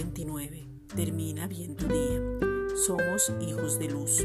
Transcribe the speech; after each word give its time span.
29. 0.00 0.66
Termina 0.96 1.46
bien 1.46 1.76
tu 1.76 1.86
día. 1.86 2.22
Somos 2.86 3.30
hijos 3.46 3.78
de 3.78 3.90
luz. 3.90 4.24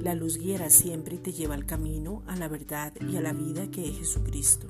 La 0.00 0.14
luz 0.14 0.38
guiará 0.38 0.70
siempre 0.70 1.16
y 1.16 1.18
te 1.18 1.32
lleva 1.32 1.56
al 1.56 1.66
camino, 1.66 2.22
a 2.28 2.36
la 2.36 2.46
verdad 2.46 2.92
y 3.00 3.16
a 3.16 3.20
la 3.20 3.32
vida 3.32 3.68
que 3.68 3.88
es 3.88 3.98
Jesucristo. 3.98 4.68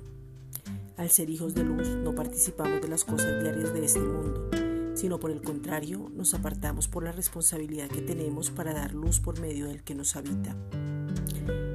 Al 0.97 1.11
ser 1.11 1.29
hijos 1.29 1.55
de 1.55 1.65
luz 1.65 1.89
no 1.89 2.15
participamos 2.15 2.81
de 2.81 2.89
las 2.89 3.05
cosas 3.05 3.43
diarias 3.43 3.75
de 3.75 3.85
este 3.85 4.01
mundo, 4.01 4.49
sino 4.95 5.21
por 5.21 5.31
el 5.31 5.43
contrario 5.43 6.11
nos 6.15 6.33
apartamos 6.33 6.89
por 6.89 7.05
la 7.05 7.13
responsabilidad 7.13 7.89
que 7.89 8.01
tenemos 8.01 8.51
para 8.51 8.73
dar 8.73 8.95
luz 8.95 9.21
por 9.21 9.39
medio 9.39 9.67
del 9.67 9.83
que 9.83 9.95
nos 9.95 10.17
habita. 10.17 10.57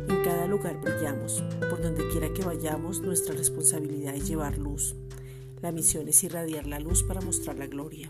En 0.10 0.24
cada 0.24 0.48
lugar 0.48 0.82
brillamos, 0.82 1.44
por 1.70 1.80
donde 1.80 2.08
quiera 2.08 2.34
que 2.34 2.44
vayamos 2.44 3.02
nuestra 3.02 3.36
responsabilidad 3.36 4.16
es 4.16 4.28
llevar 4.28 4.58
luz. 4.58 4.96
La 5.62 5.72
misión 5.72 6.08
es 6.08 6.24
irradiar 6.24 6.66
la 6.66 6.80
luz 6.80 7.04
para 7.04 7.22
mostrar 7.22 7.56
la 7.56 7.68
gloria. 7.68 8.10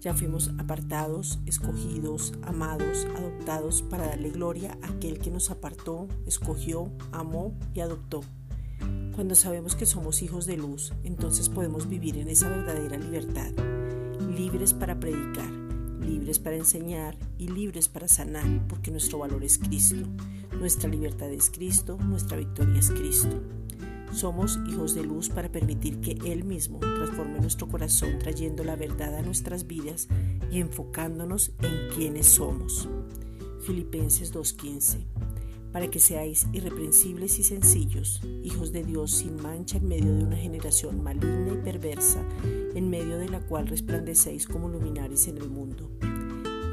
Ya 0.00 0.14
fuimos 0.14 0.52
apartados, 0.56 1.40
escogidos, 1.44 2.32
amados, 2.42 3.06
adoptados 3.16 3.82
para 3.82 4.06
darle 4.06 4.30
gloria 4.30 4.78
a 4.80 4.92
aquel 4.92 5.18
que 5.18 5.32
nos 5.32 5.50
apartó, 5.50 6.06
escogió, 6.26 6.92
amó 7.10 7.58
y 7.74 7.80
adoptó. 7.80 8.20
Cuando 9.14 9.34
sabemos 9.34 9.74
que 9.74 9.84
somos 9.84 10.22
hijos 10.22 10.46
de 10.46 10.56
luz, 10.56 10.92
entonces 11.02 11.48
podemos 11.48 11.88
vivir 11.88 12.16
en 12.16 12.28
esa 12.28 12.48
verdadera 12.48 12.96
libertad, 12.96 13.50
libres 14.34 14.72
para 14.72 14.98
predicar, 14.98 15.50
libres 16.00 16.38
para 16.38 16.56
enseñar 16.56 17.16
y 17.36 17.48
libres 17.48 17.88
para 17.88 18.06
sanar, 18.06 18.66
porque 18.68 18.92
nuestro 18.92 19.18
valor 19.18 19.42
es 19.42 19.58
Cristo, 19.58 20.06
nuestra 20.58 20.88
libertad 20.88 21.30
es 21.32 21.50
Cristo, 21.50 21.98
nuestra 21.98 22.38
victoria 22.38 22.78
es 22.78 22.90
Cristo. 22.90 23.59
Somos 24.12 24.58
hijos 24.68 24.94
de 24.94 25.04
luz 25.04 25.28
para 25.28 25.50
permitir 25.50 26.00
que 26.00 26.18
Él 26.32 26.44
mismo 26.44 26.78
transforme 26.78 27.40
nuestro 27.40 27.68
corazón 27.68 28.18
trayendo 28.18 28.64
la 28.64 28.76
verdad 28.76 29.14
a 29.16 29.22
nuestras 29.22 29.66
vidas 29.66 30.08
y 30.50 30.60
enfocándonos 30.60 31.52
en 31.62 31.94
quienes 31.94 32.26
somos. 32.26 32.88
Filipenses 33.60 34.34
2.15 34.34 35.06
para 35.72 35.88
que 35.88 36.00
seáis 36.00 36.46
irreprensibles 36.52 37.38
y 37.38 37.44
sencillos, 37.44 38.20
hijos 38.42 38.72
de 38.72 38.82
Dios 38.82 39.12
sin 39.12 39.40
mancha 39.40 39.78
en 39.78 39.88
medio 39.88 40.16
de 40.16 40.24
una 40.24 40.36
generación 40.36 41.02
maligna 41.02 41.52
y 41.54 41.58
perversa, 41.58 42.20
en 42.74 42.90
medio 42.90 43.18
de 43.18 43.28
la 43.28 43.40
cual 43.40 43.68
resplandecéis 43.68 44.46
como 44.46 44.68
luminares 44.68 45.28
en 45.28 45.38
el 45.38 45.48
mundo. 45.48 45.88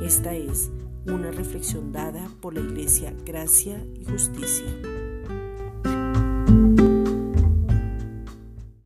Esta 0.01 0.35
es 0.35 0.71
una 1.05 1.31
reflexión 1.31 1.91
dada 1.91 2.27
por 2.41 2.53
la 2.55 2.61
Iglesia 2.61 3.13
Gracia 3.23 3.85
y 3.99 4.03
Justicia. 4.05 4.65